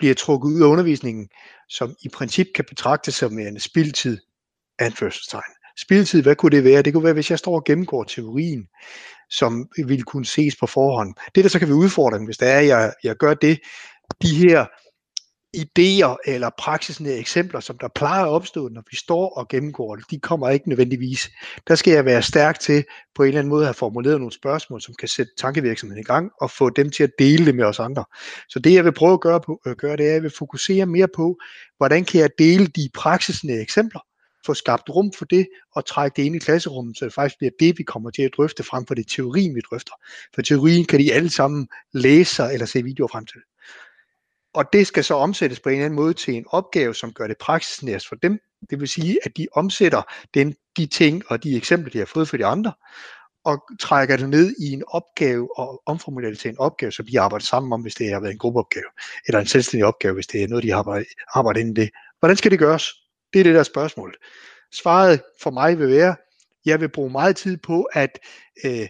[0.02, 1.28] bliver trukket ud af undervisningen,
[1.68, 4.18] som i princip kan betragtes som en spildtid,
[4.78, 5.52] anførselstegn.
[5.78, 6.82] Spildtid, hvad kunne det være?
[6.82, 8.68] Det kunne være, hvis jeg står og gennemgår teorien,
[9.30, 11.14] som ville kunne ses på forhånd.
[11.34, 13.60] Det, der så kan vi udfordre, hvis det er, at jeg, jeg gør det,
[14.22, 14.66] de her
[15.56, 20.04] idéer eller praksisnære eksempler, som der plejer at opstå, når vi står og gennemgår det,
[20.10, 21.30] de kommer ikke nødvendigvis.
[21.68, 22.84] Der skal jeg være stærk til
[23.14, 26.04] på en eller anden måde at have formuleret nogle spørgsmål, som kan sætte tankevirksomheden i
[26.04, 28.04] gang og få dem til at dele det med os andre.
[28.48, 30.32] Så det jeg vil prøve at gøre, på, at gøre det er, at jeg vil
[30.38, 31.38] fokusere mere på,
[31.76, 34.00] hvordan kan jeg dele de praksisnære eksempler,
[34.46, 37.52] få skabt rum for det og trække det ind i klasserummet, så det faktisk bliver
[37.60, 39.92] det, vi kommer til at drøfte frem for det teorien, vi drøfter.
[40.34, 43.40] For teorien kan de alle sammen læse sig eller se videoer frem til.
[44.54, 47.26] Og det skal så omsættes på en eller anden måde til en opgave, som gør
[47.26, 48.38] det praksisnært for dem.
[48.70, 50.02] Det vil sige, at de omsætter
[50.34, 52.72] den, de ting og de eksempler, de har fået for de andre,
[53.44, 57.20] og trækker det ned i en opgave og omformulerer det til en opgave, som de
[57.20, 58.84] arbejder sammen om, hvis det har været en gruppeopgave,
[59.26, 61.90] eller en selvstændig opgave, hvis det er noget, de har arbejdet, arbejdet inden det.
[62.18, 62.88] Hvordan skal det gøres?
[63.32, 64.14] Det er det der spørgsmål.
[64.74, 66.16] Svaret for mig vil være,
[66.64, 68.18] jeg vil bruge meget tid på at
[68.64, 68.88] øh,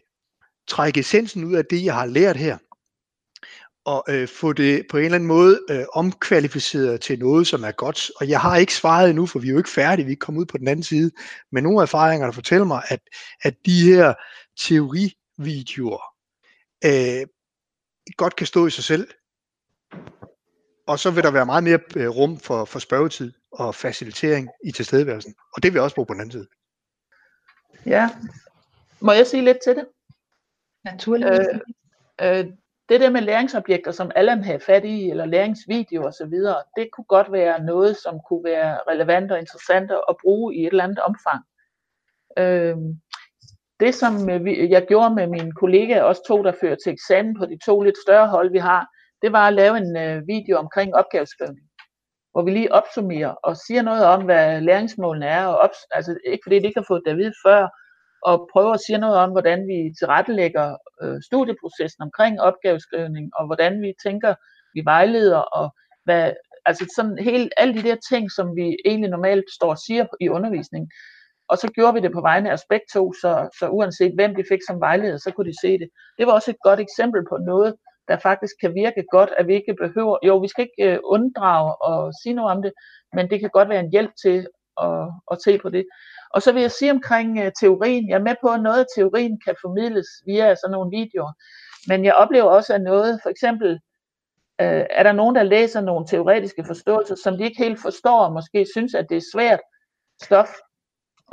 [0.69, 2.59] trække essensen ud af det, jeg har lært her,
[3.85, 7.73] og øh, få det på en eller anden måde øh, omkvalificeret til noget, som er
[7.73, 8.11] godt.
[8.21, 10.41] Og jeg har ikke svaret endnu, for vi er jo ikke færdige, vi er kommet
[10.41, 11.11] ud på den anden side.
[11.53, 13.01] Men nogle erfaringer, der fortæller mig, at,
[13.43, 14.15] at de her
[14.59, 16.15] teorivideoer
[16.85, 17.27] øh,
[18.17, 19.09] godt kan stå i sig selv.
[20.87, 24.73] Og så vil der være meget mere øh, rum for, for spørgetid og facilitering i
[24.73, 25.35] tilstedeværelsen.
[25.55, 26.47] Og det vil jeg også bruge på den anden side.
[27.87, 28.11] Ja.
[29.01, 29.87] Må jeg sige lidt til det?
[30.85, 31.39] Naturligvis.
[32.21, 32.47] Øh, øh,
[32.93, 36.35] det der med læringsobjekter, som alle har fat i, eller læringsvideoer osv.,
[36.77, 40.67] det kunne godt være noget, som kunne være relevant og interessant at bruge i et
[40.67, 41.43] eller andet omfang.
[42.39, 42.77] Øh,
[43.81, 47.47] det, som øh, jeg gjorde med mine kollegaer, også to, der fører til eksamen på
[47.47, 48.87] de to lidt større hold, vi har,
[49.23, 51.67] det var at lave en øh, video omkring opgaveskrivning,
[52.33, 56.43] hvor vi lige opsummerer og siger noget om, hvad læringsmålene er, og ops- altså ikke
[56.45, 57.69] fordi det ikke har fået David før,
[58.23, 63.83] og prøver at sige noget om, hvordan vi tilrettelægger øh, studieprocessen omkring opgaveskrivning, og hvordan
[63.83, 64.35] vi tænker,
[64.75, 66.33] vi vejleder, og hvad,
[66.67, 70.29] altså sådan helt, alle de der ting, som vi egentlig normalt står og siger i
[70.29, 70.91] undervisningen.
[71.49, 74.45] Og så gjorde vi det på vegne af aspekt 2, så, så uanset hvem de
[74.49, 75.89] fik som vejleder, så kunne de se det.
[76.19, 77.75] Det var også et godt eksempel på noget,
[78.09, 81.83] der faktisk kan virke godt, at vi ikke behøver, jo vi skal ikke øh, unddrage
[81.83, 82.73] og sige noget om det,
[83.13, 84.47] men det kan godt være en hjælp til
[84.83, 85.85] at, at se på det.
[86.31, 88.87] Og så vil jeg sige omkring uh, teorien, jeg er med på, at noget af
[88.97, 91.33] teorien kan formidles via sådan nogle videoer,
[91.89, 93.71] men jeg oplever også, at noget, for eksempel,
[94.63, 98.33] uh, er der nogen, der læser nogle teoretiske forståelser, som de ikke helt forstår, og
[98.33, 99.61] måske synes, at det er svært
[100.23, 100.49] stof.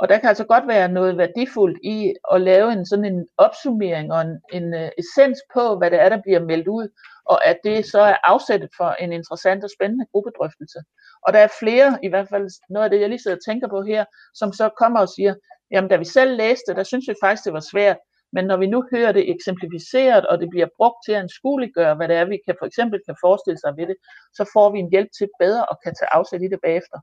[0.00, 4.12] Og der kan altså godt være noget værdifuldt i at lave en sådan en opsummering
[4.12, 6.88] og en, en øh, essens på, hvad det er, der bliver meldt ud,
[7.24, 10.78] og at det så er afsættet for en interessant og spændende gruppedrøftelse.
[11.26, 13.68] Og der er flere, i hvert fald noget af det, jeg lige sidder og tænker
[13.68, 15.34] på her, som så kommer og siger,
[15.70, 17.96] jamen da vi selv læste, der synes vi faktisk, det var svært,
[18.32, 22.08] men når vi nu hører det eksemplificeret, og det bliver brugt til at anskueliggøre, hvad
[22.08, 23.96] det er, vi kan for eksempel kan forestille sig ved det,
[24.34, 26.98] så får vi en hjælp til bedre at kan tage afsæt i det bagefter.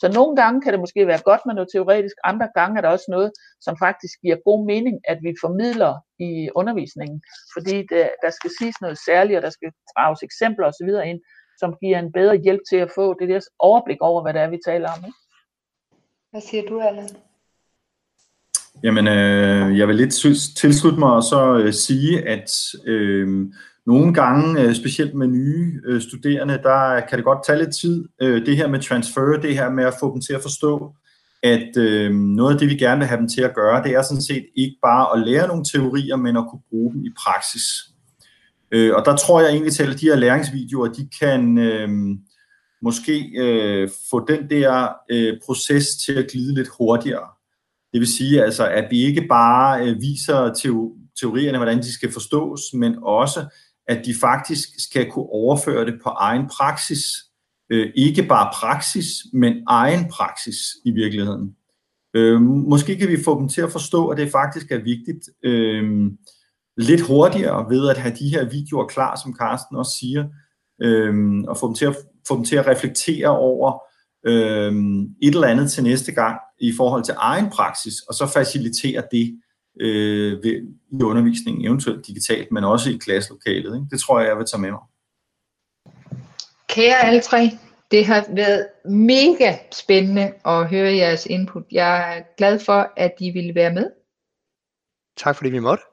[0.00, 2.88] Så nogle gange kan det måske være godt med noget teoretisk, andre gange er der
[2.88, 3.30] også noget,
[3.60, 7.22] som faktisk giver god mening, at vi formidler i undervisningen,
[7.54, 10.90] fordi det, der skal siges noget særligt, og der skal drages eksempler osv.
[11.10, 11.20] ind,
[11.60, 14.50] som giver en bedre hjælp til at få det der overblik over, hvad det er,
[14.50, 15.00] vi taler om.
[15.04, 15.18] Ikke?
[16.30, 17.08] Hvad siger du, Allan?
[18.82, 20.14] Jamen, øh, jeg vil lidt
[20.56, 22.50] tilslutte mig og så øh, sige, at
[22.86, 23.46] øh,
[23.86, 28.08] nogle gange, øh, specielt med nye øh, studerende, der kan det godt tage lidt tid.
[28.22, 30.94] Øh, det her med transfer, det her med at få dem til at forstå,
[31.42, 34.02] at øh, noget af det, vi gerne vil have dem til at gøre, det er
[34.02, 37.62] sådan set ikke bare at lære nogle teorier, men at kunne bruge dem i praksis.
[38.72, 41.88] Øh, og der tror jeg egentlig til, at de her læringsvideoer, de kan øh,
[42.82, 47.35] måske øh, få den der øh, proces til at glide lidt hurtigere.
[47.96, 50.54] Det vil sige altså, at vi ikke bare øh, viser
[51.20, 53.54] teorierne, hvordan de skal forstås, men også,
[53.88, 57.02] at de faktisk skal kunne overføre det på egen praksis.
[57.70, 61.56] Øh, ikke bare praksis, men egen praksis i virkeligheden.
[62.16, 66.10] Øh, måske kan vi få dem til at forstå, at det faktisk er vigtigt øh,
[66.76, 70.24] lidt hurtigere ved at have de her videoer klar, som Carsten også siger,
[70.82, 71.14] øh,
[71.48, 71.96] og få dem, til at,
[72.28, 73.85] få dem til at reflektere over
[74.26, 74.72] øh,
[75.22, 79.40] et eller andet til næste gang i forhold til egen praksis, og så facilitere det
[79.80, 83.74] øh, ved, i undervisningen, eventuelt digitalt, men også i klasselokalet.
[83.76, 83.86] Ikke?
[83.90, 84.80] Det tror jeg, jeg vil tage med mig.
[86.68, 87.50] Kære alle tre,
[87.90, 91.64] det har været mega spændende at høre jeres input.
[91.70, 93.90] Jeg er glad for, at I ville være med.
[95.16, 95.84] Tak fordi vi måtte.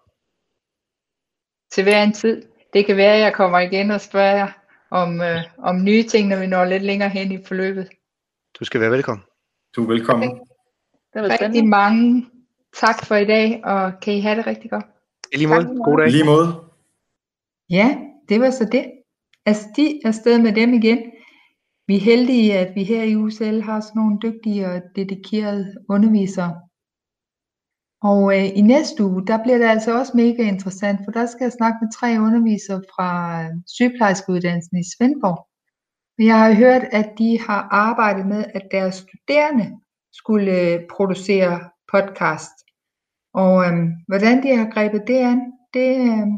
[1.71, 2.41] Til hver en tid.
[2.73, 4.51] Det kan være, at jeg kommer igen og spørger jer
[4.91, 7.89] om, øh, om nye ting, når vi når lidt længere hen i forløbet.
[8.59, 9.23] Du skal være velkommen.
[9.75, 10.29] Du er velkommen.
[10.29, 10.39] Okay.
[11.13, 11.69] Det var Rigtig spændende.
[11.69, 12.25] mange
[12.81, 14.85] tak for i dag, og kan I have det rigtig godt.
[15.33, 15.65] I lige måde.
[15.85, 16.07] God dag.
[16.07, 16.47] I lige måde.
[17.69, 17.97] Ja,
[18.29, 18.85] det var så det.
[19.45, 20.99] Afsted, afsted med dem igen.
[21.87, 26.61] Vi er heldige, at vi her i UCL har sådan nogle dygtige og dedikerede undervisere.
[28.01, 31.45] Og øh, i næste uge, der bliver det altså også mega interessant, for der skal
[31.45, 35.47] jeg snakke med tre undervisere fra øh, sygeplejerskeuddannelsen i Svendborg.
[36.18, 39.80] Og Jeg har hørt, at de har arbejdet med, at deres studerende
[40.14, 42.55] skulle øh, producere podcast.
[43.34, 45.39] Og øhm, hvordan de har grebet det an,
[45.74, 46.38] det øhm,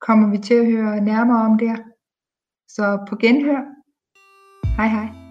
[0.00, 1.76] kommer vi til at høre nærmere om der.
[2.68, 3.60] Så på genhør.
[4.76, 5.23] Hej hej.